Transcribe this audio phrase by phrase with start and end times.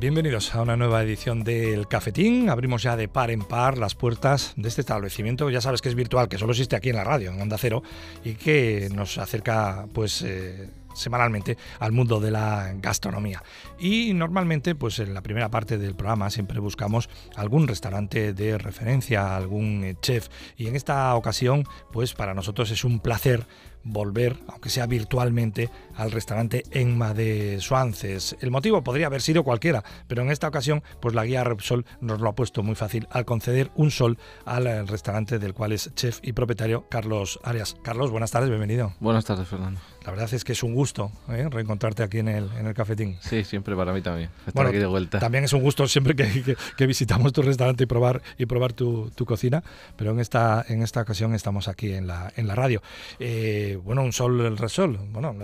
[0.00, 2.50] Bienvenidos a una nueva edición del Cafetín.
[2.50, 5.50] Abrimos ya de par en par las puertas de este establecimiento.
[5.50, 7.82] Ya sabes que es virtual, que solo existe aquí en la radio, en Onda Cero,
[8.24, 10.22] y que nos acerca, pues.
[10.22, 13.42] Eh, semanalmente al mundo de la gastronomía.
[13.80, 19.36] Y normalmente, pues en la primera parte del programa siempre buscamos algún restaurante de referencia,
[19.36, 20.28] algún eh, chef.
[20.56, 23.44] Y en esta ocasión, pues para nosotros es un placer
[23.84, 28.36] volver, aunque sea virtualmente, al restaurante Enma de Suances.
[28.40, 32.20] El motivo podría haber sido cualquiera, pero en esta ocasión, pues la guía Repsol nos
[32.20, 36.18] lo ha puesto muy fácil al conceder un sol al restaurante del cual es chef
[36.22, 37.76] y propietario Carlos Arias.
[37.82, 38.94] Carlos, buenas tardes, bienvenido.
[39.00, 39.80] Buenas tardes, Fernando.
[40.04, 41.48] La verdad es que es un gusto ¿eh?
[41.50, 43.16] reencontrarte aquí en el, en el cafetín.
[43.20, 44.28] Sí, siempre para mí también.
[44.46, 45.18] Estar aquí de vuelta.
[45.18, 49.10] También es un gusto siempre que, que, visitamos tu restaurante y probar, y probar tu,
[49.14, 49.64] tu, cocina,
[49.96, 52.82] pero en esta, en esta ocasión estamos aquí en la, en la radio.
[53.18, 54.98] Eh, bueno, un sol, el resol.
[55.10, 55.34] Bueno,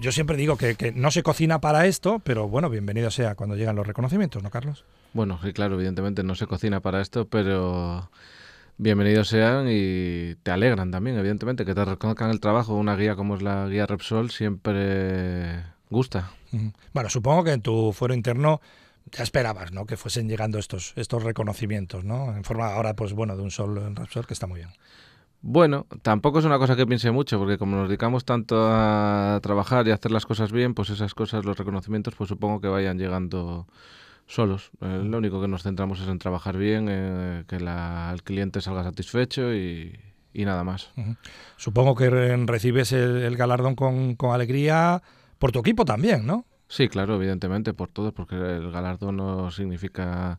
[0.00, 3.56] yo siempre digo que, que, no se cocina para esto, pero bueno, bienvenido sea cuando
[3.56, 4.84] llegan los reconocimientos, ¿no, Carlos?
[5.12, 8.10] Bueno, sí, claro, evidentemente no se cocina para esto, pero
[8.76, 12.74] bienvenidos sean y te alegran también, evidentemente, que te reconozcan el trabajo.
[12.74, 16.30] Una guía como es la guía Repsol siempre gusta.
[16.92, 18.60] Bueno, supongo que en tu fuero interno
[19.12, 19.86] ya esperabas, ¿no?
[19.86, 22.36] Que fuesen llegando estos, estos reconocimientos, ¿no?
[22.36, 24.70] En forma ahora, pues bueno, de un solo en Repsol, que está muy bien.
[25.40, 29.86] Bueno, tampoco es una cosa que piense mucho, porque como nos dedicamos tanto a trabajar
[29.86, 32.98] y a hacer las cosas bien, pues esas cosas, los reconocimientos, pues supongo que vayan
[32.98, 33.66] llegando
[34.26, 34.70] solos.
[34.80, 38.82] Eh, lo único que nos centramos es en trabajar bien, eh, que el cliente salga
[38.82, 39.98] satisfecho y,
[40.34, 40.90] nada más.
[41.56, 45.02] Supongo que recibes el, galardón con, alegría
[45.38, 46.46] por tu equipo también, ¿no?
[46.68, 50.38] Sí, claro, evidentemente, por todos, porque el galardón no significa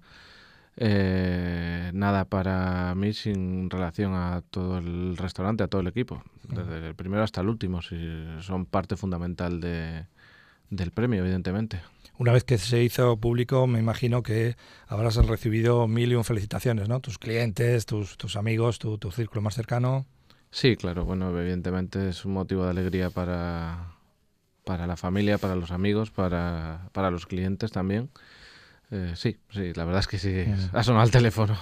[0.82, 6.88] eh, nada para mí sin relación a todo el restaurante, a todo el equipo, desde
[6.88, 7.98] el primero hasta el último, si
[8.40, 10.06] son parte fundamental de,
[10.70, 11.82] del premio, evidentemente.
[12.18, 14.56] Una vez que se hizo público, me imagino que
[14.88, 17.02] habrás recibido mil y un felicitaciones, ¿no?
[17.02, 20.06] Tus clientes, tus, tus amigos, tu, tu círculo más cercano.
[20.52, 23.96] Sí, claro, bueno, evidentemente es un motivo de alegría para,
[24.64, 28.10] para la familia, para los amigos, para, para los clientes también.
[28.92, 31.56] Eh, sí, sí, la verdad es que sí, ha sonado el teléfono.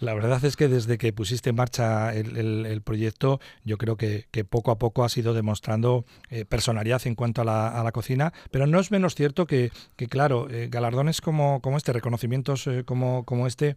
[0.00, 4.72] La verdad es que desde que pusiste en marcha el, proyecto, yo creo que, poco
[4.72, 7.44] a poco has ido demostrando eh, personalidad en cuanto a
[7.84, 9.70] la, cocina, pero no es menos cierto que,
[10.10, 13.76] claro, eh, galardones como, como este, reconocimientos como, como este,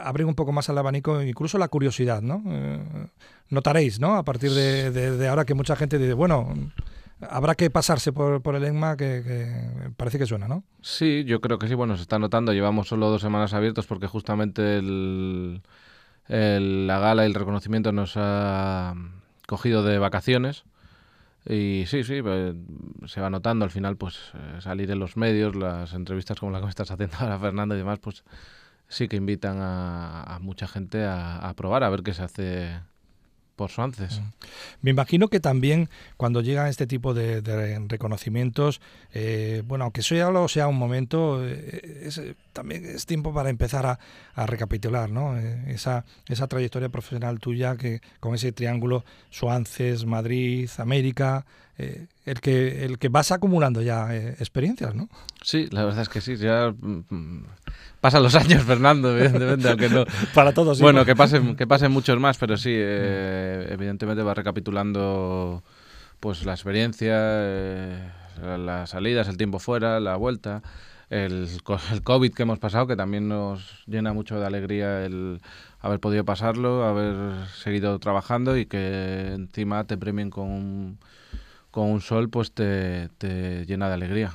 [0.00, 2.44] abren un poco más al abanico, incluso la curiosidad, ¿no?
[3.48, 4.16] notaréis, ¿no?
[4.16, 6.54] A partir de, de ahora que mucha gente dice, bueno
[7.20, 10.64] habrá que pasarse por, por el ENMA que, parece que suena, ¿no?
[10.82, 11.74] Sí, yo creo que sí.
[11.74, 12.52] Bueno, se está notando.
[12.52, 15.62] Llevamos solo dos semanas abiertos porque justamente el,
[16.28, 18.94] la gala y el reconocimiento nos ha
[19.46, 20.64] cogido de vacaciones.
[21.48, 22.56] Y sí, sí, pues,
[23.06, 26.60] se va notando al final, pues eh, salir en los medios, las entrevistas como la
[26.60, 28.24] que estás haciendo ahora, Fernando, y demás, pues
[28.88, 32.80] sí que invitan a, mucha gente a probar, a ver qué se hace
[33.56, 34.20] por Suances.
[34.20, 34.24] Mm.
[34.82, 37.40] Me imagino que también cuando llegan este tipo de,
[37.88, 38.80] reconocimientos,
[39.12, 43.98] eh, bueno, aunque solo sea un momento, eh, también es tiempo para empezar a,
[44.46, 45.38] recapitular, ¿no?
[45.38, 51.46] Eh, esa, esa trayectoria profesional tuya que con ese triángulo Suances, Madrid, América,
[51.78, 55.08] el que el que vas acumulando ya experiencias, ¿no?
[55.42, 57.44] Sí, la verdad es que sí, ya mm, mm,
[58.00, 60.04] pasan los años, Fernando, evidentemente, aunque no.
[60.34, 60.80] Para todos.
[60.80, 65.62] Bueno, que pasen, que pasen muchos más, pero sí, eh, evidentemente va recapitulando
[66.20, 68.10] pues la experiencia, eh,
[68.58, 70.62] las salidas, el tiempo fuera, la vuelta,
[71.10, 71.48] el,
[71.92, 75.40] el COVID que hemos pasado, que también nos llena mucho de alegría el
[75.80, 80.98] haber podido pasarlo, haber seguido trabajando y que encima te premien con un
[81.76, 83.10] con un sol pues te,
[83.66, 84.32] llena de alegría.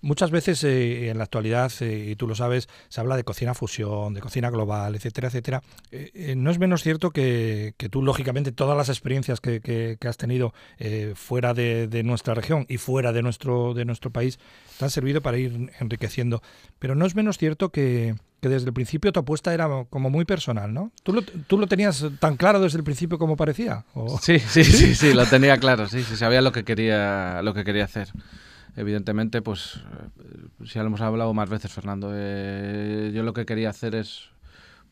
[0.00, 3.52] Muchas veces eh, en la actualidad, eh, y tú lo sabes, se habla de cocina
[3.52, 5.62] fusión, de cocina global, etcétera, etcétera.
[5.90, 10.54] Eh, no es menos cierto que, tú, lógicamente, todas las experiencias que, has tenido
[11.14, 14.38] fuera de, de, nuestra región y fuera de nuestro, de nuestro país
[14.78, 16.40] te han servido para ir enriqueciendo.
[16.78, 18.14] Pero no es menos cierto que,
[18.48, 20.92] desde el principio tu apuesta era como muy personal, ¿no?
[21.02, 23.84] ¿Tú lo, ¿Tú lo tenías tan claro desde el principio como parecía?
[24.20, 27.64] Sí, sí, sí, sí, lo tenía claro, sí, sí, sabía lo que quería, lo que
[27.64, 28.08] quería hacer.
[28.76, 29.80] Evidentemente, pues,
[30.64, 34.28] si ya lo hemos hablado más veces, Fernando, eh, yo lo que quería hacer es,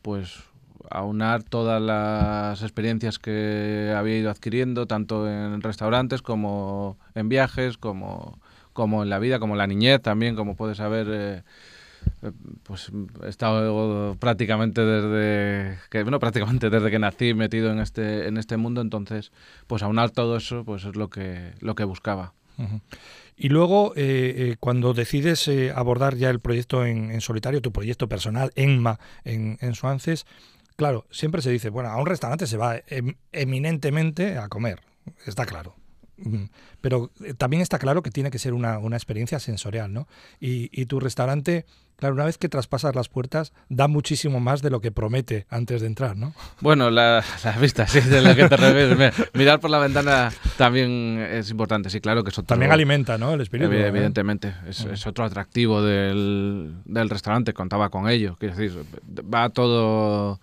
[0.01, 0.43] pues,
[0.89, 8.39] aunar todas las experiencias que había ido adquiriendo, tanto en restaurantes como en viajes, como,
[8.73, 11.07] como en la vida, como en la niñez también, como puedes saber...
[11.09, 11.43] Eh, eh,
[12.63, 12.91] pues
[13.23, 18.57] he estado prácticamente desde que bueno prácticamente desde que nací metido en este en este
[18.57, 19.31] mundo entonces
[19.67, 22.33] pues aunar todo eso pues es lo que lo que buscaba
[23.37, 28.97] Y luego, eh, cuando decides abordar ya el proyecto en, solitario, tu proyecto personal, ENMA,
[29.25, 30.25] en, en Suances,
[30.75, 34.81] claro, siempre se dice, bueno, a un restaurante se va em, eminentemente a comer,
[35.25, 35.75] está claro.
[36.79, 40.07] Pero también está claro que tiene que ser una, experiencia sensorial, ¿no?
[40.39, 41.65] y, tu restaurante
[41.97, 45.81] Claro, una vez que traspasas las puertas, da muchísimo más de lo que promete antes
[45.81, 46.33] de entrar, ¿no?
[46.59, 47.25] Bueno, las
[47.59, 49.13] vistas, sí, de lo que te refieres.
[49.33, 53.33] Mirar por la ventana también es importante, sí, claro que eso También alimenta, ¿no?
[53.33, 53.71] El espíritu.
[53.71, 53.87] ¿eh?
[53.87, 58.35] Evidentemente, es, otro atractivo del, del, restaurante, contaba con ello.
[58.39, 58.85] Quiero decir,
[59.33, 60.39] va todo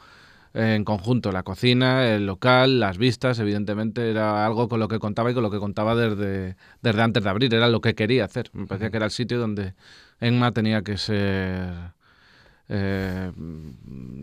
[0.54, 5.30] en conjunto, la cocina, el local, las vistas, evidentemente era algo con lo que contaba
[5.30, 8.50] y con lo que contaba desde, desde antes de abrir, era lo que quería hacer.
[8.52, 9.74] Me parecía que era el sitio donde
[10.22, 11.92] Enma tenía que ser
[12.68, 13.32] eh,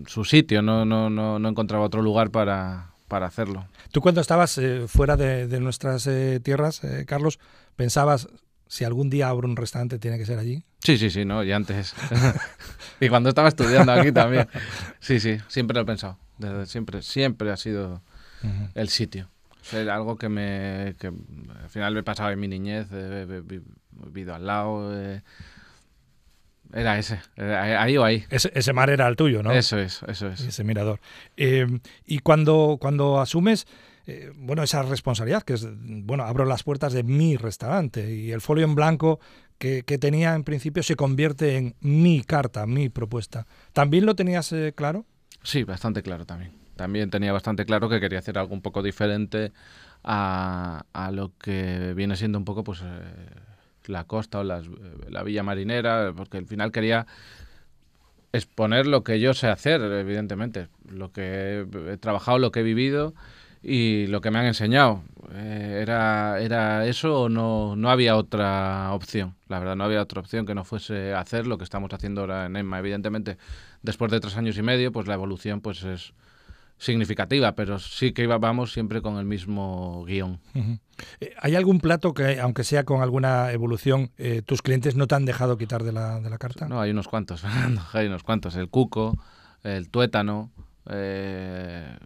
[0.08, 3.68] su sitio, no, no, no, no, encontraba otro lugar para, para hacerlo.
[3.92, 7.38] Tú cuando estabas eh, fuera de, nuestras eh, tierras, Carlos,
[7.76, 8.30] pensabas,
[8.66, 10.64] si algún día abro un restaurante, tiene que ser allí.
[10.80, 11.94] Sí, sí, sí, no, y antes.
[13.02, 14.48] y cuando estaba estudiando aquí también.
[15.02, 16.18] Sí, sí, siempre lo he pensado.
[16.38, 18.02] Desde siempre, siempre ha sido
[18.74, 19.30] el sitio.
[19.74, 20.96] Es algo que me.
[20.98, 24.94] Que al final me pasaba en mi niñez, he vivido al lado.
[26.74, 28.26] Era ese, ahí o ahí.
[28.30, 29.52] Ese, mar era el tuyo, ¿no?
[29.52, 30.42] Eso es, eso es.
[30.42, 31.00] Ese mirador.
[31.36, 31.66] Eh,
[32.06, 33.66] y cuando, cuando asumes,
[34.06, 38.42] eh, bueno, esa responsabilidad, que es, bueno, abro las puertas de mi restaurante y el
[38.42, 39.20] folio en blanco
[39.58, 43.48] que, tenía en principio se convierte en mi carta, mi propuesta.
[43.74, 45.06] ¿También lo tenías eh, claro?
[45.44, 46.54] Sí, bastante claro también.
[46.76, 49.52] También tenía bastante claro que quería hacer algo un poco diferente
[50.04, 52.82] a, a lo que viene siendo un poco, pues
[53.86, 54.66] la costa o las,
[55.10, 57.08] la villa marinera, porque al final quería
[58.32, 63.14] exponer lo que yo sé hacer, evidentemente, lo que he, trabajado, lo que he vivido
[63.62, 65.04] y lo que me han enseñado.
[65.34, 69.36] Eh, era, era eso o no, no había otra opción.
[69.48, 72.46] La verdad, no había otra opción que no fuese hacer lo que estamos haciendo ahora
[72.46, 72.80] en EMMA.
[72.80, 73.38] Evidentemente,
[73.82, 76.14] después de tres años y medio, pues la evolución pues es
[76.80, 80.40] significativa, pero sí que vamos siempre con el mismo guion.
[81.20, 85.16] Eh, ¿Hay algún plato que, aunque sea con alguna evolución, eh, tus clientes no te
[85.16, 86.68] han dejado quitar de la, de la carta?
[86.68, 87.44] No, hay unos cuantos,
[87.94, 88.56] hay unos cuantos.
[88.56, 89.18] El cuco,
[89.64, 90.52] el tuétano,
[90.90, 91.98] eh,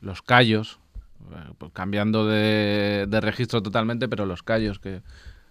[0.00, 0.78] los callos,
[1.56, 5.00] pues cambiando de, registro totalmente, pero los callos que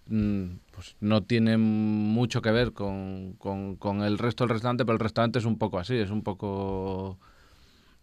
[0.05, 4.93] mm, pues no tienen mucho que ver con, con, con el resto del restaurante, pero
[4.93, 7.17] el restaurante es un poco así, es un poco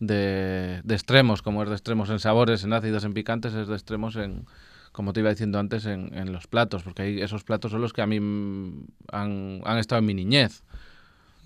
[0.00, 4.17] de, extremos, como es de extremos en sabores, en ácidos, en picantes, es de extremos
[4.17, 4.47] en,
[4.93, 7.93] como te iba diciendo antes, en, en los platos, porque hay esos platos son los
[7.93, 8.17] que a mí
[9.12, 10.64] han, han estado en mi niñez.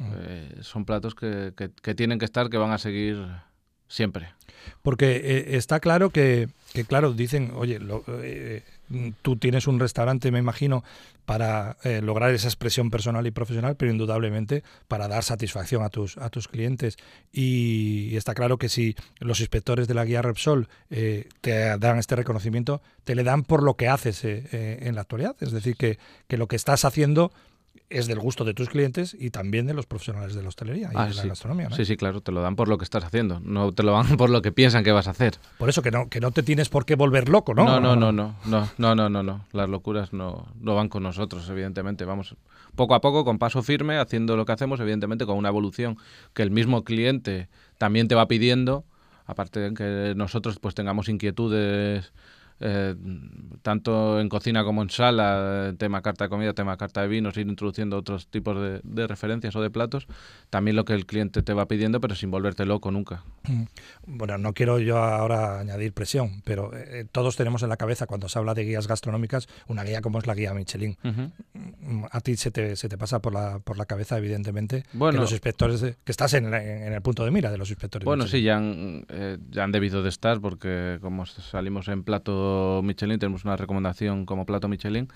[0.01, 3.27] Eh, son platos que, que, tienen que estar, que van a seguir
[3.87, 4.33] siempre.
[4.83, 8.65] Porque eh, está claro que, que, claro, dicen, oye, lo, eh,
[9.23, 10.85] tú tienes un restaurante, me imagino,
[11.25, 16.19] para eh, lograr esa expresión personal y profesional, pero indudablemente para dar satisfacción a tus,
[16.19, 16.97] a tus clientes.
[17.33, 22.17] Y, está claro que si los inspectores de la guía Repsol eh, te dan este
[22.17, 25.37] reconocimiento, te le dan por lo que haces eh, en la actualidad.
[25.41, 25.99] Es decir, que,
[26.29, 27.33] que lo que estás haciendo
[27.91, 30.97] es del gusto de tus clientes y también de los profesionales de la hostelería y
[30.97, 31.71] ah, de la gastronomía.
[31.71, 34.17] Sí, sí, claro, te lo dan por lo que estás haciendo, no te lo dan
[34.17, 35.35] por lo que piensan que vas a hacer.
[35.59, 37.65] Por eso que no, que no te tienes por qué volver loco, ¿no?
[37.65, 39.47] No, no, no, no, no, no, no, no, no.
[39.53, 42.05] Las locuras no, no van con nosotros, evidentemente.
[42.05, 42.37] Vamos
[42.75, 45.99] poco a poco, con paso firme, haciendo lo que hacemos, evidentemente con una evolución
[46.33, 47.49] que el mismo cliente
[47.79, 48.85] también te va pidiendo,
[49.27, 52.13] aparte de que nosotros pues tengamos inquietudes
[52.61, 52.95] eh,
[53.63, 57.49] tanto en cocina como en sala, tema carta de comida, tema carta de vinos, ir
[57.49, 60.07] introduciendo otros tipos de, referencias o de platos,
[60.51, 63.23] también lo que el cliente te va pidiendo, pero sin volverte loco nunca.
[63.49, 63.65] Mm.
[64.07, 68.29] Bueno, no quiero yo ahora añadir presión, pero eh, todos tenemos en la cabeza cuando
[68.29, 70.97] se habla de guías gastronómicas una guía como es la guía Michelin.
[71.03, 75.13] Mm, a ti se te, se te pasa por la, por la cabeza, evidentemente, que
[75.13, 78.05] los inspectores, que estás en, el punto de mira de los inspectores.
[78.05, 82.44] Bueno, sí, ya han, eh, ya han debido de estar porque como salimos en plato
[82.83, 85.09] Michelin, tenemos una recomendación como plato Michelin.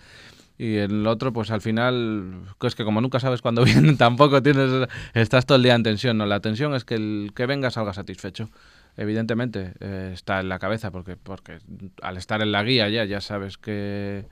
[0.59, 4.89] Y el otro, pues al final, es que como nunca sabes cuándo vienen, tampoco tienes,
[5.15, 6.27] estás todo el día en tensión, ¿no?
[6.27, 8.51] La tensión es que el que venga salga satisfecho.
[8.97, 11.59] Evidentemente eh, está en la cabeza porque, porque
[12.03, 14.27] al estar en la guía ya, ya sabes que,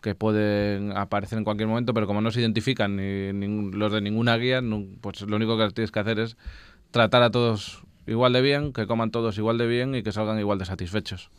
[0.00, 4.36] que pueden aparecer en cualquier momento, pero como no se identifican ni, los de ninguna
[4.36, 4.62] guía,
[5.00, 6.36] pues lo único que tienes que hacer es
[6.92, 10.38] tratar a todos igual de bien, que coman todos igual de bien y que salgan
[10.38, 11.30] igual de satisfechos.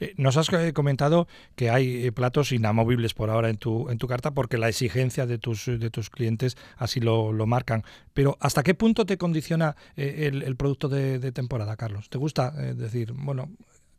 [0.00, 3.98] Eh, nos has eh, comentado que hay eh, platos inamovibles por ahora en tu, en
[3.98, 7.84] tu carta porque la exigencia de tus, de tus clientes así lo, lo marcan.
[8.12, 12.08] Pero ¿hasta qué punto te condiciona el, producto de, temporada, Carlos?
[12.08, 13.50] ¿Te gusta decir, bueno,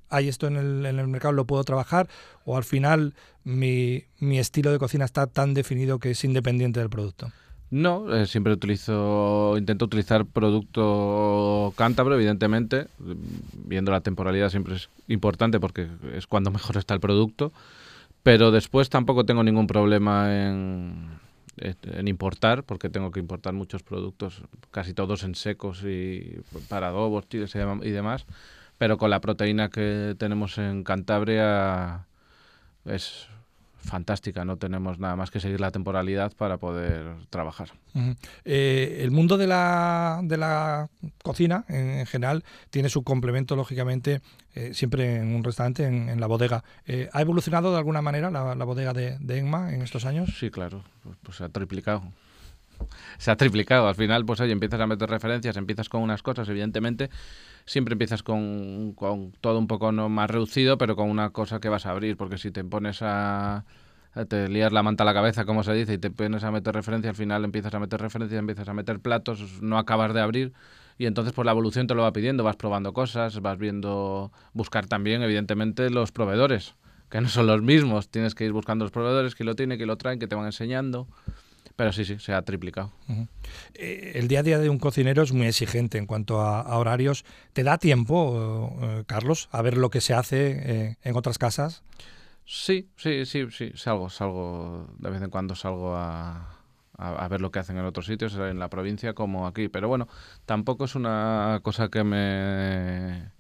[0.10, 2.08] hay esto en el, en el mercado, lo puedo trabajar,
[2.46, 6.90] o al final mi, mi estilo de cocina está tan definido que es independiente del
[6.90, 7.32] producto.
[7.72, 12.88] No, eh, siempre utilizo, intento utilizar producto cántabro, evidentemente.
[13.53, 17.51] Viendo la temporalidad siempre es importante porque es cuando mejor está el producto.
[18.24, 21.10] Pero después tampoco tengo ningún problema en,
[21.57, 24.41] en importar, porque tengo que importar muchos productos,
[24.72, 28.25] casi todos en secos y para adobos y demás.
[28.77, 32.05] Pero con la proteína que tenemos en Cantabria
[32.86, 33.27] es
[33.86, 37.70] fantástica, no tenemos nada más que seguir la temporalidad para poder trabajar.
[38.44, 40.89] Eh, el mundo de la, de la
[41.24, 44.22] cocina en, general tiene su complemento, lógicamente,
[44.54, 46.63] eh, siempre en un restaurante, en, la bodega.
[46.86, 50.36] Eh, ¿Ha evolucionado de alguna manera la, bodega de, de, Enma en estos años?
[50.38, 52.04] Sí, claro, pues, pues, se ha triplicado.
[53.18, 53.88] Se ha triplicado.
[53.88, 57.10] Al final, pues oye, empiezas a meter referencias, empiezas con unas cosas, evidentemente,
[57.65, 61.69] siempre empiezas con, con todo un poco no más reducido, pero con una cosa que
[61.69, 63.65] vas a abrir, porque si te pones a
[64.29, 66.74] te lías la manta a la cabeza, como se dice, y te pones a meter
[66.74, 70.53] referencia, al final empiezas a meter referencias, empiezas a meter platos, no acabas de abrir,
[70.98, 74.88] y entonces pues la evolución te lo va pidiendo, vas probando cosas, vas viendo, buscar
[74.88, 76.75] también, evidentemente, los proveedores,
[77.10, 79.86] que no son los mismos, tienes que ir buscando los proveedores, que lo tiene, que
[79.86, 81.07] lo traen, que te van enseñando.
[81.75, 82.94] Pero sí, sí, se ha triplicado.
[83.74, 87.25] Eh, el día a día de un cocinero es muy exigente en cuanto a, horarios.
[87.53, 91.84] ¿Te da tiempo, eh, Carlos, a ver lo que se hace eh, en otras casas?
[92.46, 96.60] Sí, sí, sí, sí, salgo, salgo, de vez en cuando salgo a,
[96.98, 99.67] a, ver lo que hacen en otros sitios, en la provincia como aquí.
[99.67, 100.08] Pero bueno,
[100.46, 103.32] tampoco es una cosa que me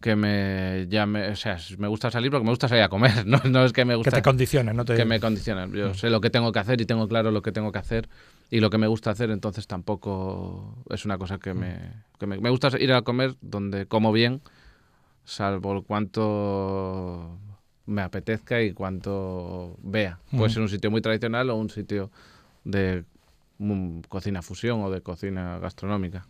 [0.00, 3.40] que me llame, o sea, me gusta salir porque me gusta salir a comer, no,
[3.44, 4.10] no es que me gusta...
[4.10, 4.94] Que te condicionen, no te...
[4.94, 5.94] Que me condicionen, yo mm.
[5.94, 8.08] sé lo que tengo que hacer y tengo claro lo que tengo que hacer
[8.50, 11.78] y lo que me gusta hacer, entonces tampoco es una cosa que me...
[12.18, 14.40] Que me, me gusta ir a comer donde como bien,
[15.24, 17.38] salvo cuanto
[17.86, 20.20] me apetezca y cuanto vea.
[20.30, 22.10] Puede ser un sitio muy tradicional o un sitio
[22.64, 23.04] de
[24.08, 26.26] cocina fusión o de cocina gastronómica.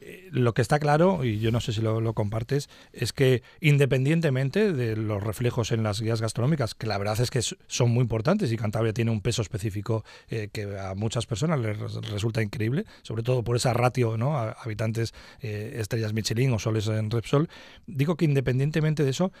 [0.00, 4.72] Eh, lo que está claro, y yo no sé si lo, compartes, es que independientemente
[4.72, 8.52] de los reflejos en las guías gastronómicas, que la verdad es que son muy importantes
[8.52, 13.22] y Cantabria tiene un peso específico eh, que a muchas personas les resulta increíble, sobre
[13.22, 14.38] todo por esa ratio, ¿no?
[14.38, 17.48] habitantes eh, estrellas Michelin o soles en Repsol,
[17.86, 19.32] digo que independientemente de eso,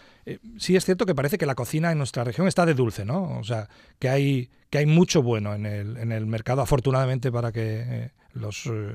[0.58, 3.38] sí es cierto que parece que la cocina en nuestra región está de dulce, ¿no?
[3.38, 3.68] O sea,
[3.98, 8.10] que hay que hay mucho bueno en el, en el mercado, afortunadamente, para que eh,
[8.32, 8.94] los, eh,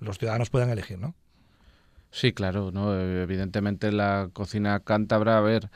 [0.00, 1.14] los ciudadanos puedan elegir, ¿no?
[2.10, 2.98] Sí, claro, ¿no?
[2.98, 5.70] Evidentemente la cocina cántabra, a ver,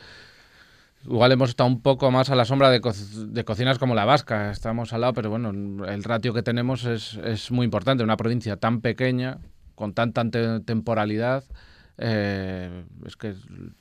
[1.05, 4.51] igual hemos estado un poco más a la sombra de, de, cocinas como la vasca,
[4.51, 5.51] estamos al lado, pero bueno,
[5.85, 9.39] el ratio que tenemos es, es muy importante, una provincia tan pequeña,
[9.75, 10.25] con tanta
[10.65, 11.45] temporalidad,
[11.99, 13.35] eh, es que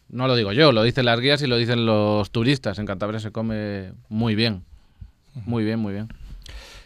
[0.09, 3.19] no lo digo yo, lo dicen las guías y lo dicen los turistas, en Cantabria
[3.19, 4.65] se come muy bien.
[5.33, 6.09] Muy bien, muy bien.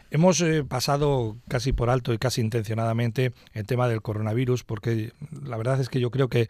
[0.10, 5.12] Hemos eh, pasado casi por alto y casi intencionadamente el tema del coronavirus, porque
[5.44, 6.50] la verdad es que yo creo que,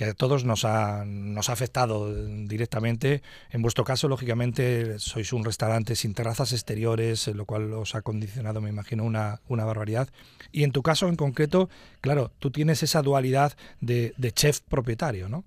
[0.00, 2.14] a todos nos ha, nos ha afectado
[2.46, 3.22] directamente.
[3.50, 8.62] En vuestro caso, lógicamente, sois un restaurante sin terrazas exteriores, lo cual os ha condicionado,
[8.62, 10.08] me imagino, una, una barbaridad.
[10.52, 11.68] Y en tu caso en concreto,
[12.00, 15.44] claro, tú tienes esa dualidad de, chef propietario, ¿no?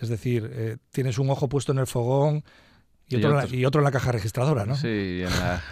[0.00, 2.44] Es decir, eh, tienes un ojo puesto en el fogón,
[3.08, 4.74] y otro, en la caja registradora, ¿no?
[4.74, 5.22] Sí,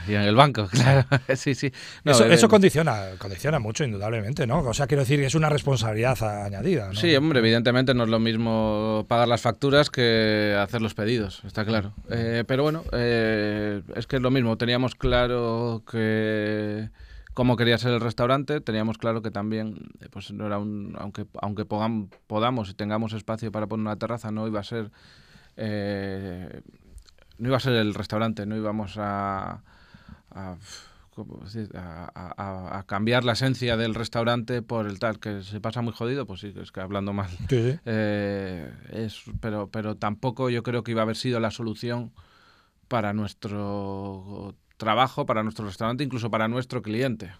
[0.07, 1.05] y en, el banco, claro.
[1.35, 1.73] sí, sí.
[2.05, 4.61] eso, eso condiciona, condiciona mucho, indudablemente, ¿no?
[4.61, 6.89] O sea, quiero decir que es una responsabilidad añadida.
[6.89, 6.95] ¿no?
[6.95, 11.65] Sí, hombre, evidentemente no es lo mismo pagar las facturas que hacer los pedidos, está
[11.65, 11.93] claro.
[12.09, 14.57] Eh, pero bueno, eh, es que es lo mismo.
[14.57, 16.89] Teníamos claro que
[17.33, 21.27] cómo quería ser el restaurante, teníamos claro que también, eh, pues no era un, aunque,
[21.43, 24.93] aunque podamos y tengamos espacio para poner una terraza, no iba a ser
[27.39, 29.63] no iba a ser el restaurante, no íbamos a,
[30.31, 30.57] a,
[32.87, 36.53] cambiar la esencia del restaurante por el tal, que se pasa muy jodido, pues sí,
[36.61, 37.31] es que hablando mal.
[37.85, 42.13] Eh, es, pero, pero tampoco yo creo que iba a haber sido la solución
[42.89, 47.33] para nuestro trabajo, para nuestro restaurante, incluso para nuestro cliente.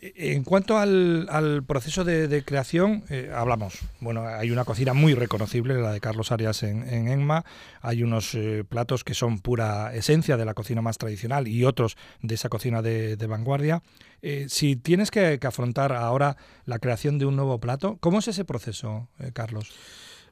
[0.00, 5.92] En cuanto al, proceso de, creación, eh, hablamos, bueno, hay una cocina muy reconocible, la
[5.92, 7.44] de Carlos Arias en, Enma,
[7.80, 11.96] hay unos eh, platos que son pura esencia de la cocina más tradicional y otros
[12.20, 13.82] de esa cocina de, vanguardia.
[14.20, 18.44] Eh, si tienes que, afrontar ahora la creación de un nuevo plato, ¿cómo es ese
[18.44, 19.72] proceso, Carlos?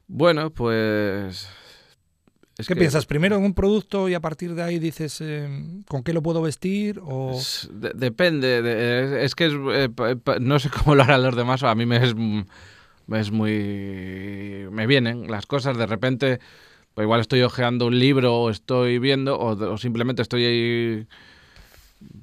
[0.07, 1.47] Bueno, pues
[2.55, 3.05] ¿Qué piensas?
[3.05, 6.41] ¿Primero en un producto y a partir de ahí dices em, con qué lo puedo
[6.41, 6.99] vestir?
[7.03, 7.39] O...
[7.95, 9.23] depende.
[9.23, 9.89] es que eh,
[10.39, 11.63] no sé cómo lo harán los demás.
[11.63, 12.13] A mí me es
[13.11, 14.67] Es muy...
[14.71, 16.39] me vienen las cosas de repente,
[16.93, 21.07] pues igual estoy hojeando un libro o estoy viendo o, simplemente estoy ahí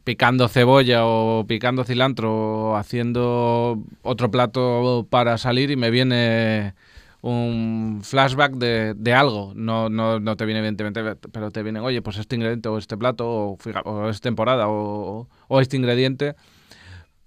[0.05, 6.75] picando cebolla o picando cilantro o haciendo otro plato para salir y me viene
[7.23, 9.53] un flashback de, de algo.
[9.55, 12.97] No, no, no, te viene, evidentemente, pero te viene, oye, pues este ingrediente o este
[12.97, 16.35] plato, o, o temporada, o, o, este ingrediente.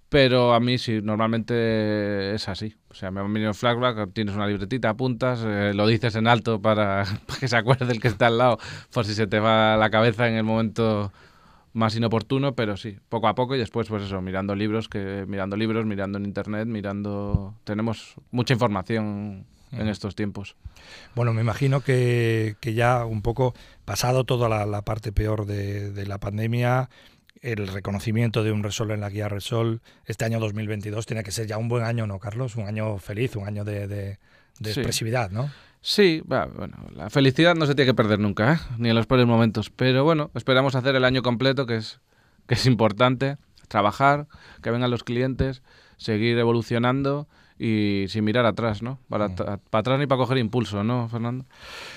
[0.09, 2.75] Pero a mí sí, normalmente es así.
[2.89, 6.61] O sea, me ha venido flashback, tienes una libretita, apuntas, eh, lo dices en alto
[6.61, 8.59] para, para, que se acuerde el que está al lado,
[8.93, 11.11] por si se te va la cabeza en el momento
[11.73, 15.57] más inoportuno, pero sí, poco a poco y después pues eso, mirando libros, que mirando
[15.57, 20.55] libros, mirando en internet, mirando tenemos mucha información en estos tiempos.
[21.15, 23.53] Bueno, me imagino que, ya un poco
[23.85, 26.89] pasado toda la, parte peor de, la pandemia,
[27.41, 31.47] el reconocimiento de un Resol en la guía Resol, este año 2022 tiene que ser
[31.47, 32.55] ya un buen año, ¿no, Carlos?
[32.55, 34.17] Un año feliz, un año de,
[34.59, 35.51] expresividad, ¿no?
[35.81, 38.57] Sí, bueno, la felicidad no se tiene que perder nunca, ¿eh?
[38.77, 41.99] ni en los peores momentos, pero bueno, esperamos hacer el año completo, que es,
[42.47, 43.35] que es importante,
[43.67, 44.27] trabajar,
[44.61, 45.61] que vengan los clientes,
[45.97, 47.27] seguir evolucionando
[47.63, 48.99] y sin mirar atrás, ¿no?
[49.07, 51.45] Para, para atrás ni para coger impulso, ¿no, Fernando?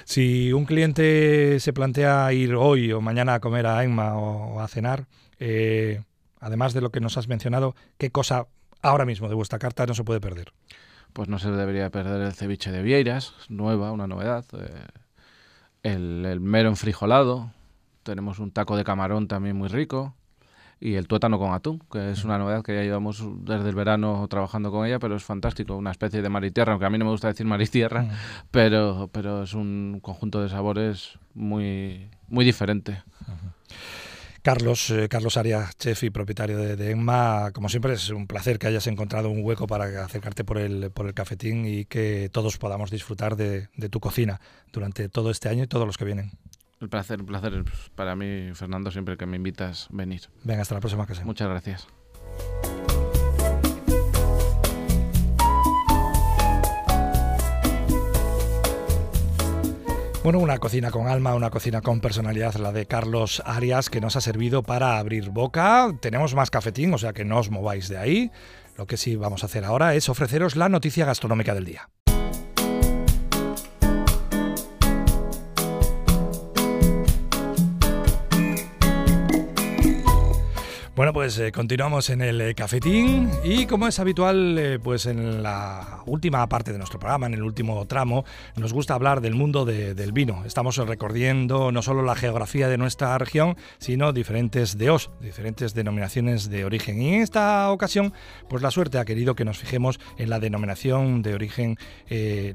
[0.05, 4.69] Si un cliente se plantea ir hoy o mañana a comer a Enma o, a
[4.69, 5.09] cenar,
[5.41, 6.05] eh,
[6.39, 8.47] además de lo que nos has mencionado, ¿qué cosa
[8.81, 10.53] ahora mismo de vuestra carta no se puede perder?
[11.13, 14.45] Pues no se debería perder el ceviche de Vieiras, nueva, una novedad.
[14.53, 14.69] Eh,
[15.83, 17.51] el, el mero enfrijolado.
[18.05, 20.15] Tenemos un taco de camarón también muy rico
[20.81, 24.27] y el tuétano con atún, que es una novedad que ya llevamos desde el verano
[24.29, 26.99] trabajando con ella, pero es fantástico, una especie de mar y tierra, aunque a mí
[26.99, 28.07] no me gusta decir mar y tierra,
[28.51, 33.03] pero, pero es un conjunto de sabores muy, muy diferente.
[34.43, 38.61] Carlos, eh, Carlos Arias, chef y propietario de, de, Emma, como siempre es un placer
[38.61, 42.57] que hayas encontrado un hueco para acercarte por el, por el cafetín y que todos
[42.57, 44.41] podamos disfrutar de, de tu cocina
[44.73, 46.31] durante todo este año y todos los que vienen.
[46.81, 50.23] El placer, un placer para mí, Fernando, siempre que me invitas a venir.
[50.45, 51.27] Venga, hasta la próxima ocasión.
[51.27, 51.87] Muchas gracias.
[60.23, 64.17] Bueno, una cocina con alma, una cocina con personalidad, la de Carlos Arias, que nos
[64.17, 65.97] ha servido para abrir boca.
[66.01, 68.33] Tenemos más cafetín, o sea que no os mováis de ahí.
[68.77, 71.89] Lo que sí vamos a hacer ahora es ofreceros la noticia gastronómica del día.
[80.97, 85.43] Bueno, pues eh, continuamos en el eh, cafetín y como es habitual, eh, pues en
[85.43, 88.25] la última parte de nuestro programa, en el último tramo,
[88.57, 90.43] nos gusta hablar del mundo del vino.
[90.47, 96.65] Estamos recorriendo no solo la geografía de nuestra región, sino diferentes DOs, diferentes denominaciones de
[96.65, 97.03] origen.
[97.03, 98.15] Y en esta ocasión,
[98.49, 101.77] pues la suerte ha querido que nos fijemos en la denominación de origen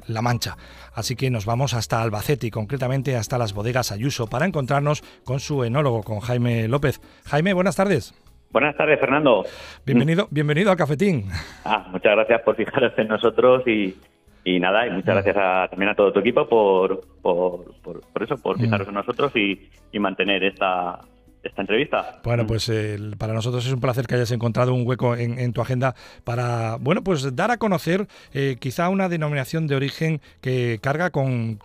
[0.07, 0.57] La Mancha.
[0.95, 5.39] Así que nos vamos hasta Albacete y concretamente hasta las bodegas Ayuso para encontrarnos con
[5.39, 7.01] su enólogo, con Jaime López.
[7.25, 8.15] Jaime, buenas tardes.
[8.51, 9.45] Buenas tardes, Fernando.
[9.85, 11.25] Bienvenido, bienvenido al Cafetín.
[11.63, 13.95] Ah, muchas gracias por fijaros en nosotros y,
[14.43, 18.59] y nada, y muchas gracias también a todo tu equipo por, por, por, eso, por
[18.59, 20.99] fijaros en nosotros y, y mantener esta,
[21.43, 22.21] esta entrevista.
[22.23, 22.71] Bueno, pues
[23.17, 27.03] para nosotros es un placer que hayas encontrado un hueco en, tu agenda para, bueno,
[27.03, 31.59] pues dar a conocer eh, quizá una denominación de origen que carga con,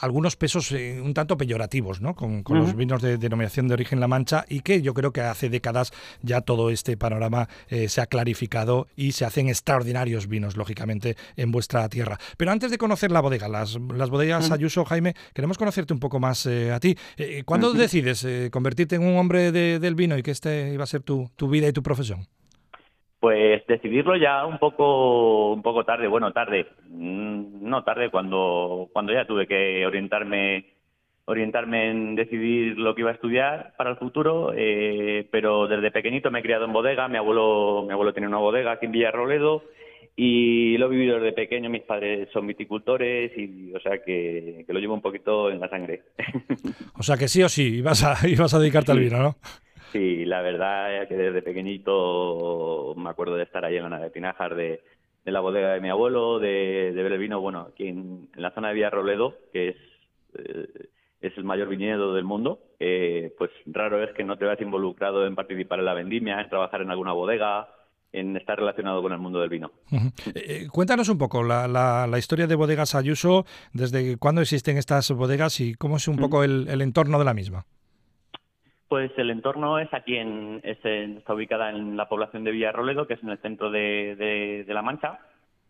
[0.00, 2.14] algunos pesos eh, un tanto peyorativos, ¿no?
[2.14, 5.48] Con, los vinos de denominación de origen La Mancha y que yo creo que hace
[5.48, 11.16] décadas ya todo este panorama eh, se ha clarificado y se hacen extraordinarios vinos, lógicamente,
[11.36, 12.18] en vuestra tierra.
[12.36, 16.18] Pero antes de conocer la bodega, las, las bodegas Ayuso, Jaime, queremos conocerte un poco
[16.18, 16.96] más a ti.
[17.44, 21.30] ¿Cuándo decides convertirte en un hombre del vino y que este iba a ser tu,
[21.36, 22.20] tu vida y tu profesión?
[23.20, 29.12] Pues decidirlo ya un poco un poco tarde, bueno, tarde, mm, no tarde cuando cuando
[29.12, 30.64] ya tuve que orientarme
[31.26, 36.30] orientarme en decidir lo que iba a estudiar para el futuro, eh, pero desde pequeñito
[36.30, 39.62] me he criado en bodega, mi abuelo mi abuelo tenía una bodega aquí en Villarroledo
[40.22, 44.78] y lo he vivido desde pequeño, mis padres son viticultores y o sea que, lo
[44.78, 46.02] llevo un poquito en la sangre.
[46.98, 49.36] O sea que sí o sí, ibas a, ibas a dedicarte al vino, ¿no?
[49.92, 54.04] Sí, la verdad es que desde pequeñito me acuerdo de estar ahí en la nave
[54.04, 54.82] de Pinajar, de,
[55.24, 58.74] la bodega de mi abuelo, de, ver el vino, bueno, aquí en, la zona de
[58.74, 59.76] Villarroledo, que es,
[60.34, 60.88] eh,
[61.22, 65.34] es el mayor viñedo del mundo, pues raro es que no te veas involucrado en
[65.34, 67.70] participar en la vendimia, en trabajar en alguna bodega,
[68.12, 69.70] en estar relacionado con el mundo del vino.
[69.92, 75.10] Eh, eh, cuéntanos un poco la, la, historia de Bodegas Ayuso, desde cuándo existen estas
[75.12, 77.64] bodegas y cómo es un poco el, entorno de la misma.
[78.88, 83.22] Pues el entorno es aquí, en, está ubicada en la población de Villarroledo, que es
[83.22, 84.16] en el centro de,
[84.66, 85.20] de, La Mancha,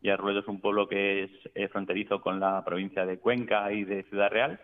[0.00, 1.24] Villarroledo es un pueblo que
[1.55, 4.59] es fronterizo con la provincia de Cuenca y de Ciudad Real.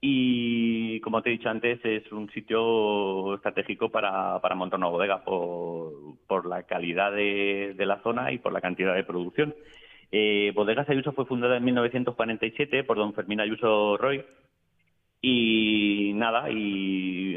[0.00, 5.24] Y como te he dicho antes, es un sitio estratégico para, para montar una bodega
[5.24, 9.54] por, la calidad de, la zona y por la cantidad de producción.
[10.12, 14.24] Eh, Bodegas Ayuso fue fundada en 1947 por don Fermín Ayuso Roy.
[15.20, 17.34] Y nada, y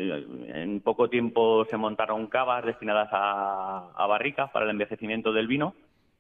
[0.50, 5.74] en poco tiempo se montaron cavas destinadas a, a barricas para el envejecimiento del vino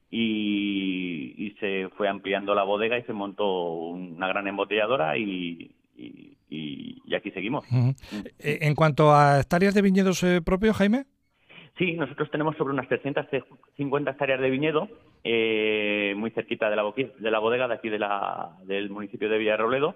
[0.09, 5.71] y, y, se fue ampliando la bodega y se montó una gran embotelladora y,
[6.49, 7.65] y, y aquí seguimos.
[8.39, 11.05] Eh, en cuanto a hectáreas de viñedos eh, propios, Jaime.
[11.77, 14.87] Sí, nosotros tenemos sobre unas 350 hectáreas de viñedo,
[15.23, 19.37] eh, muy cerquita de la, de la bodega de aquí de la, del municipio de
[19.37, 19.95] Villarrobledo.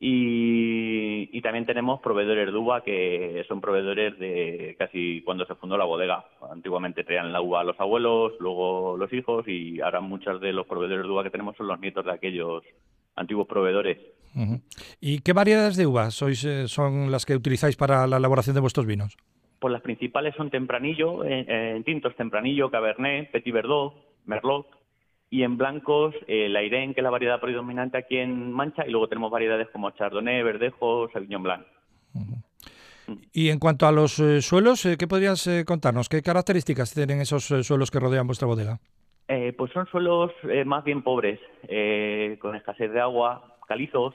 [0.00, 5.76] Y, y, también tenemos proveedores de uva que son proveedores de casi cuando se fundó
[5.76, 6.24] la bodega.
[6.52, 10.68] Antiguamente traían la uva a los abuelos, luego los hijos y ahora muchos de los
[10.68, 12.62] proveedores de uva que tenemos son los nietos de aquellos
[13.16, 13.98] antiguos proveedores.
[14.34, 14.60] Uh -huh.
[15.00, 18.60] ¿Y qué variedades de uvas sois, eh, son las que utilizáis para la elaboración de
[18.60, 19.16] vuestros vinos?
[19.58, 21.44] Pues las principales son Tempranillo, eh,
[21.76, 23.94] en tintos Tempranillo, Cabernet, Petit Verdot,
[24.26, 24.66] Merlot,
[25.30, 28.90] y en blancos eh, la Irene, que es la variedad predominante aquí en Mancha, y
[28.90, 31.66] luego tenemos variedades como Chardonnay, Verdejo, Sauvignon Blanc.
[32.14, 32.42] Uh -huh.
[33.32, 36.08] Y en cuanto a los eh, suelos, eh, ¿qué podrías eh, contarnos?
[36.08, 38.80] ¿Qué características tienen esos eh, suelos que rodean vuestra bodega?
[39.28, 40.30] Eh, pues son suelos
[40.64, 41.38] más bien pobres,
[42.38, 44.14] con escasez de agua, calizos.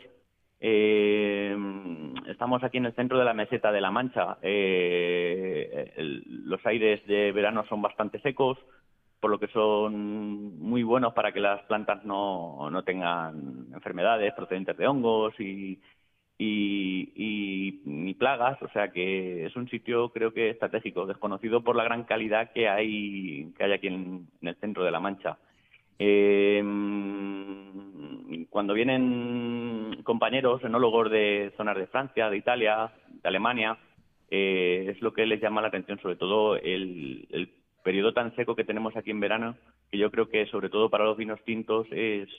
[0.60, 4.38] estamos aquí en el centro de la meseta de la Mancha.
[4.42, 8.58] El, los aires de verano son bastante secos,
[9.20, 14.76] por lo que son muy buenos para que las plantas no, no tengan enfermedades procedentes
[14.76, 15.80] de hongos y,
[16.38, 22.04] y, plagas, o sea que es un sitio creo que estratégico, desconocido por la gran
[22.04, 25.38] calidad que hay, que hay aquí en, en el centro de La Mancha.
[26.00, 26.62] Eh,
[28.50, 32.92] cuando vienen compañeros enólogos de zonas de Francia, de Italia,
[33.22, 33.78] de Alemania,
[34.30, 37.50] eh, es lo que les llama la atención, sobre todo el, el
[37.84, 39.56] periodo tan seco que tenemos aquí en verano,
[39.92, 42.30] que yo creo que sobre todo para los vinos tintos es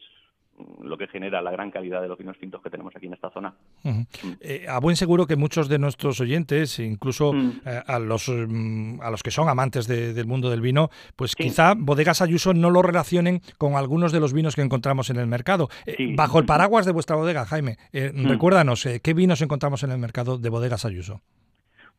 [0.82, 3.30] lo que genera la gran calidad de los vinos tintos que tenemos aquí en esta
[3.30, 3.54] zona.
[3.82, 4.36] Uh -huh.
[4.40, 7.60] eh, a buen seguro que muchos de nuestros oyentes, incluso mm.
[7.66, 11.44] eh, a los a los que son amantes de, del mundo del vino, pues sí.
[11.44, 15.26] quizá Bodegas Ayuso no lo relacionen con algunos de los vinos que encontramos en el
[15.26, 15.68] mercado.
[15.86, 16.14] Eh, sí.
[16.14, 18.26] Bajo el paraguas de vuestra bodega, Jaime, mm.
[18.26, 21.20] recuérdanos, ¿qué vinos encontramos en el mercado de Bodegas Ayuso?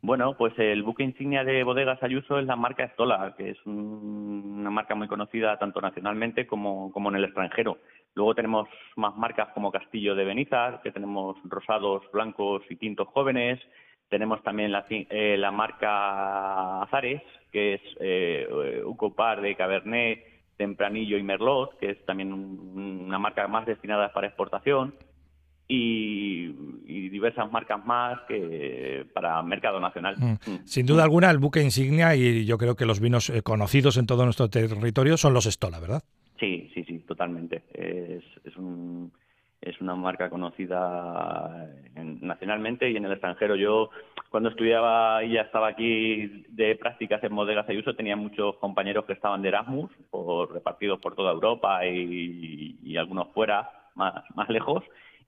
[0.02, 4.58] Bueno, pues el buque insignia de Bodegas Ayuso es la marca Estola, que es un,
[4.60, 7.78] una marca muy conocida tanto nacionalmente como, como en el extranjero.
[8.14, 13.60] Luego tenemos más marcas como Castillo de Benizar, que tenemos rosados, blancos y tintos jóvenes.
[14.08, 18.46] Tenemos también la, eh, la marca Azares, que es eh,
[18.84, 20.24] un copar de Cabernet,
[20.56, 24.94] Tempranillo y Merlot, que es también un, una marca más destinada para exportación.
[25.68, 26.54] Y,
[26.86, 30.14] y, diversas marcas más que para mercado nacional.
[30.16, 30.64] Mm.
[30.64, 34.06] Sin duda alguna, el buque insignia y yo creo que los vinos eh, conocidos en
[34.06, 36.02] todo nuestro territorio son los Estola, ¿verdad?
[36.38, 37.62] Sí, sí, sí, totalmente.
[37.72, 39.10] Es, es, un,
[39.60, 43.56] es una marca conocida en, nacionalmente y en el extranjero.
[43.56, 43.90] Yo,
[44.30, 49.14] cuando estudiaba y ya estaba aquí de prácticas en Bodegas Ayuso, tenía muchos compañeros que
[49.14, 54.84] estaban de Erasmus, por, repartidos por toda Europa y, y algunos fuera, más, más lejos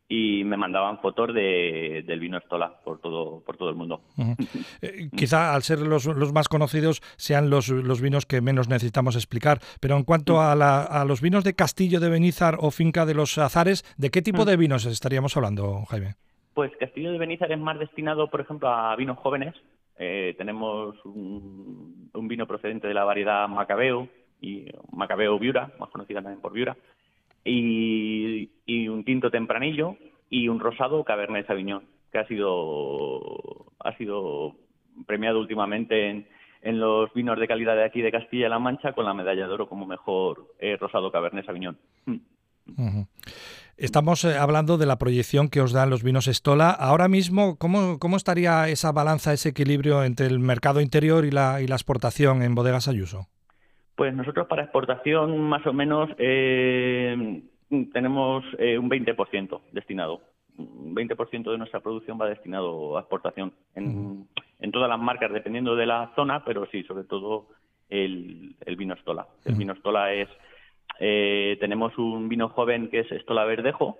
[0.08, 4.00] y me mandaban fotos de, del vino Estola por todo por todo el mundo.
[4.16, 4.66] Uh -huh.
[4.80, 9.16] eh, quizá al ser los, los más conocidos sean los, los, vinos que menos necesitamos
[9.16, 10.52] explicar, pero en cuanto uh -huh.
[10.52, 14.10] a, la, a, los vinos de Castillo de Benizar o Finca de los Azares, ¿de
[14.10, 14.50] qué tipo uh -huh.
[14.50, 16.14] de vinos estaríamos hablando, Jaime?
[16.54, 19.54] Pues Castillo de Benizar es más destinado, por ejemplo, a vinos jóvenes.
[19.98, 24.08] Eh, tenemos un, un, vino procedente de la variedad Macabeo
[24.40, 26.76] y Macabeo Viura, más conocida también por Viura
[27.48, 29.96] y, un tinto tempranillo
[30.30, 34.56] y un rosado Cabernet Sauvignon, que ha sido, ha sido
[35.06, 36.28] premiado últimamente en,
[36.62, 39.68] en los vinos de calidad de aquí de Castilla-La Mancha con la medalla de oro
[39.68, 41.78] como mejor eh, rosado Cabernet Sauvignon.
[42.06, 43.06] -huh.
[43.76, 46.70] Estamos eh, hablando de la proyección que os dan los vinos Estola.
[46.70, 51.60] Ahora mismo, ¿cómo, cómo estaría esa balanza, ese equilibrio entre el mercado interior y la,
[51.62, 53.28] y la exportación en Bodegas Ayuso?
[53.98, 57.42] Pues nosotros para exportación más o menos eh,
[57.92, 60.20] tenemos eh, un 20% destinado.
[60.56, 64.28] Un 20% de nuestra producción va destinado a exportación en,
[64.60, 67.48] en, todas las marcas, dependiendo de la zona, pero sí, sobre todo
[67.88, 69.26] el, el vino Estola.
[69.44, 70.28] El vino Estola es,
[71.00, 73.98] eh, tenemos un vino joven que es Estola Verdejo,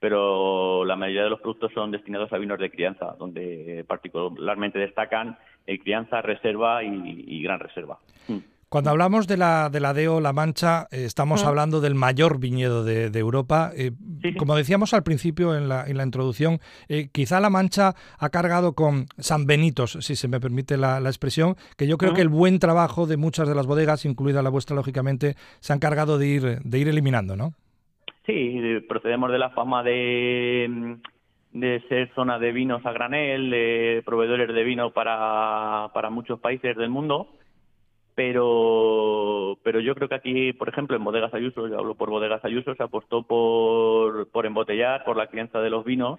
[0.00, 5.36] pero la mayoría de los productos son destinados a vinos de crianza, donde particularmente destacan
[5.66, 7.98] el crianza, reserva y, y gran reserva.
[8.68, 12.84] Cuando hablamos de la, de la DEO La Mancha, eh, estamos hablando del mayor viñedo
[12.84, 13.70] de, Europa.
[13.74, 13.92] Eh,
[14.36, 16.58] como decíamos al principio en la, en la introducción,
[16.90, 21.54] eh, quizá La Mancha ha cargado con San Benitos, si se me permite la, expresión,
[21.78, 24.76] que yo creo que el buen trabajo de muchas de las bodegas, incluida la vuestra,
[24.76, 27.54] lógicamente, se han cargado de ir, de ir eliminando, ¿no?
[28.26, 30.98] Sí, procedemos de la fama de
[31.52, 36.76] de ser zona de vinos a granel, de proveedores de vino para, para muchos países
[36.76, 37.37] del mundo
[38.18, 42.44] pero pero yo creo que aquí, por ejemplo, en Bodegas Ayuso, yo hablo por Bodegas
[42.44, 46.18] Ayuso, se apostó por, por embotellar, por la crianza de los vinos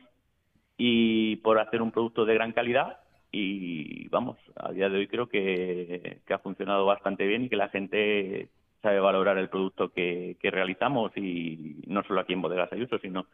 [0.78, 3.00] y por hacer un producto de gran calidad.
[3.34, 7.58] Y vamos, a día de hoy creo que, que ha funcionado bastante bien y que
[7.58, 8.48] la gente
[8.82, 13.26] sabe valorar el producto que, que realizamos y no solo aquí en Bodegas Ayuso, sino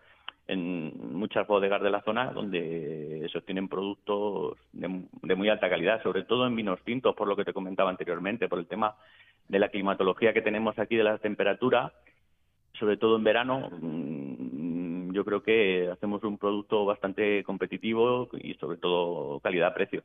[0.47, 6.45] en muchas bodegas de la zona donde sostienen productos de, muy alta calidad, sobre todo
[6.45, 8.95] en vinos tintos, por lo que te comentaba anteriormente, por el tema
[9.47, 11.93] de la climatología que tenemos aquí de la temperatura,
[12.73, 14.44] sobre todo en verano, mm,
[15.15, 20.04] yo creo que hacemos un producto bastante competitivo y sobre todo calidad-precio.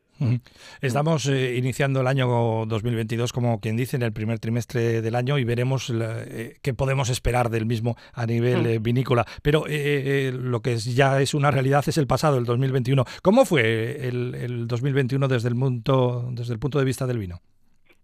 [0.80, 5.36] Estamos eh, iniciando el año 2022, como quien dice, en el primer trimestre del año
[5.36, 9.26] y veremos eh, qué podemos esperar del mismo a nivel eh, vinícola.
[9.42, 13.04] Pero lo que ya es una realidad es el pasado, el 2021.
[13.22, 17.40] ¿Cómo fue el, el 2021 desde el, punto, desde el punto de vista del vino?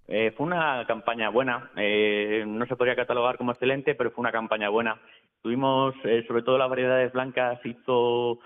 [0.09, 4.33] Eh, fue una campaña buena, eh, no se podría catalogar como excelente, pero fue una
[4.33, 5.01] campaña buena.
[5.43, 8.39] Tuvimos, eh, sobre todo las variedades blancas, hizo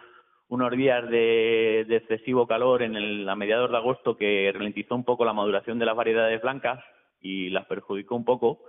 [0.49, 5.25] unos días de, excesivo calor en el, a mediados de agosto que ralentizó un poco
[5.25, 6.83] la maduración de las variedades blancas
[7.21, 8.61] y las perjudicó un poco,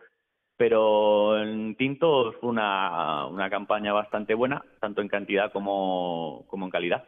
[0.62, 6.69] pero en tintos fue una, una campaña bastante buena, tanto en cantidad como, como en
[6.69, 7.04] calidad.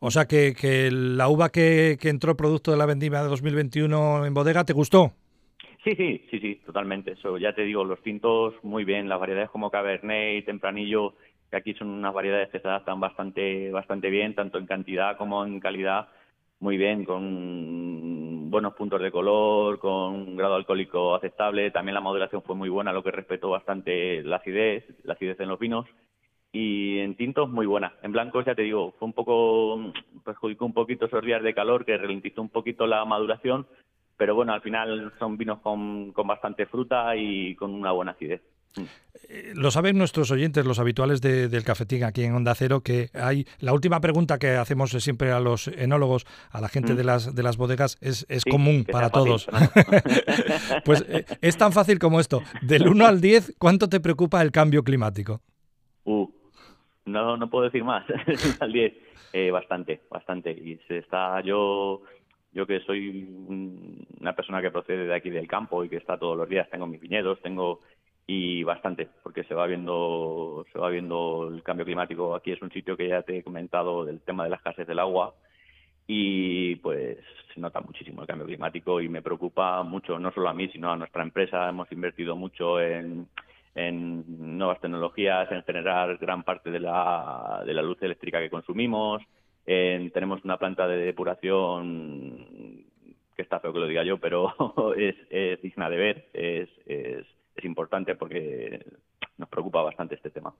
[0.00, 4.26] O sea que, que la uva que, que, entró producto de la vendimia de 2021
[4.26, 5.12] en bodega, ¿te gustó?
[5.84, 7.12] Sí, sí, sí, sí, totalmente.
[7.12, 11.14] Eso ya te digo, los tintos muy bien, las variedades como Cabernet y Tempranillo,
[11.52, 15.46] que aquí son unas variedades que se adaptan bastante, bastante bien, tanto en cantidad como
[15.46, 16.08] en calidad,
[16.60, 21.70] muy bien, con buenos puntos de color, con un grado alcohólico aceptable.
[21.70, 25.48] También la moderación fue muy buena, lo que respetó bastante la acidez, la acidez en
[25.48, 25.86] los vinos
[26.52, 27.94] y en tintos muy buena.
[28.02, 29.92] En blancos, ya te digo, fue un poco,
[30.24, 33.66] perjudicó un poquito esos días de calor que ralentizó un poquito la maduración,
[34.18, 38.42] pero bueno, al final son vinos con, con bastante fruta y con una buena acidez.
[39.28, 43.46] Eh, lo saben nuestros oyentes, los habituales del cafetín aquí en Onda Cero, que hay
[43.60, 47.06] la última pregunta que hacemos siempre a los enólogos, a la gente de mm.
[47.06, 49.48] las de las bodegas, es, es común para todos.
[50.84, 52.42] pues eh, es tan fácil como esto.
[52.62, 55.40] Del 1 al 10, ¿cuánto te preocupa el cambio climático?
[56.04, 56.28] Uh,
[57.04, 58.04] no, no puedo decir más.
[58.60, 58.92] al 10,
[59.32, 60.50] eh, bastante, bastante.
[60.50, 62.02] Y se está, yo,
[62.52, 63.28] yo que soy
[64.20, 66.86] una persona que procede de aquí del campo y que está todos los días, tengo
[66.86, 67.80] mis viñedos, tengo
[68.32, 72.36] y bastante, porque se va viendo, se va viendo el cambio climático.
[72.36, 75.00] Aquí es un sitio que ya te he comentado del tema de las escasez del
[75.00, 75.34] agua
[76.06, 77.18] y pues
[77.52, 80.92] se nota muchísimo el cambio climático y me preocupa mucho, no solo a mí, sino
[80.92, 81.68] a nuestra empresa.
[81.68, 83.26] Hemos invertido mucho en
[83.74, 89.22] en nuevas tecnologías, en generar gran parte de la, de la luz eléctrica que consumimos.
[89.64, 92.84] tenemos una planta de depuración
[93.34, 94.54] que está feo que lo diga yo, pero
[94.96, 95.16] es,
[95.62, 97.26] digna de ver, es, es,
[97.60, 98.84] es importante porque
[99.38, 100.52] nos preocupa bastante este tema.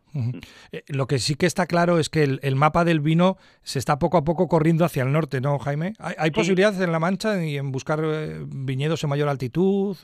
[0.73, 3.99] Eh, lo que sí que está claro es que el, mapa del vino se está
[3.99, 5.95] poco a poco corriendo hacia el norte, ¿no, Jaime?
[5.99, 9.97] ¿Hay, posibilidades en La Mancha y en buscar eh, viñedos en mayor altitud?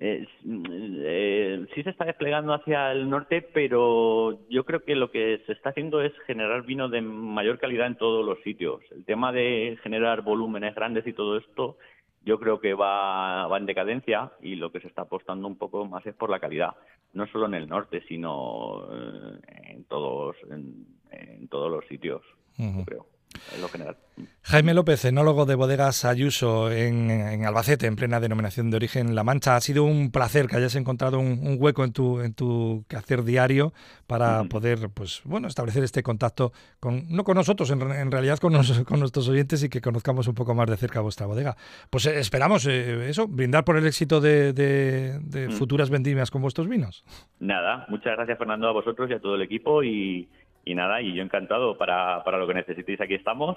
[0.00, 5.40] Eh, eh, sí se está desplegando hacia el norte, pero yo creo que lo que
[5.46, 8.82] se está haciendo es generar vino de mayor calidad en todos los sitios.
[8.90, 11.78] El tema de generar volúmenes grandes y todo esto,
[12.24, 15.84] yo creo que va, va en decadencia y lo que se está apostando un poco
[15.86, 16.74] más es por la calidad,
[17.12, 19.40] no solo en el norte, sino eh,
[19.74, 22.22] en todos, en, todos los sitios,
[22.56, 23.13] yo creo
[23.60, 23.96] lo general.
[24.42, 29.56] Jaime López, enólogo de bodegas Ayuso en, Albacete, en plena denominación de origen La Mancha.
[29.56, 33.72] Ha sido un placer que hayas encontrado un, hueco en tu, en tu quehacer diario
[34.06, 38.52] para poder, pues, bueno, establecer este contacto con, no con nosotros, en, realidad con,
[38.84, 41.56] con, nuestros oyentes y que conozcamos un poco más de cerca vuestra bodega.
[41.88, 46.68] Pues eh, esperamos eh, eso, brindar por el éxito de, de, futuras vendimias con vuestros
[46.68, 47.04] vinos.
[47.40, 50.28] Nada, muchas gracias Fernando a vosotros y a todo el equipo y
[50.64, 53.56] y nada, y yo encantado para, para lo que necesitéis, aquí estamos.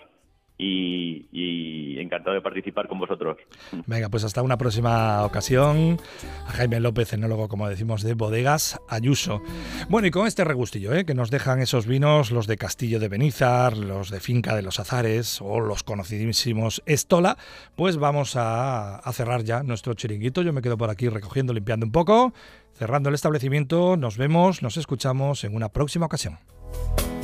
[0.60, 3.38] y, encantado de participar con vosotros.
[3.86, 5.98] Venga, pues hasta una próxima ocasión.
[6.48, 9.42] Jaime López, enólogo, como decimos, de Bodegas Ayuso.
[9.90, 11.06] Bueno, y con este regustillo, ¿eh?
[11.06, 14.80] que nos dejan esos vinos, los de Castillo de Benizar, los de Finca de los
[14.80, 17.38] Azares o los conocidísimos Estola,
[17.76, 20.42] pues vamos a cerrar ya nuestro chiringuito.
[20.42, 22.34] Yo me quedo por aquí recogiendo, limpiando un poco.
[22.74, 26.38] Cerrando el establecimiento, nos vemos, nos escuchamos en una próxima ocasión.
[26.76, 27.17] you